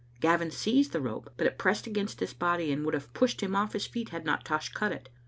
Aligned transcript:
Gavin 0.19 0.49
seized 0.49 0.93
the 0.93 0.99
rope, 0.99 1.29
but 1.37 1.45
it 1.45 1.59
pressed 1.59 1.85
against 1.85 2.21
his' 2.21 2.33
body, 2.33 2.71
and 2.71 2.83
would 2.83 2.95
have 2.95 3.13
pushed 3.13 3.41
him 3.43 3.55
off 3.55 3.73
his 3.73 3.85
feet 3.85 4.09
had 4.09 4.25
not 4.25 4.43
Tosh 4.43 4.69
cut 4.69 4.91
it. 4.91 5.09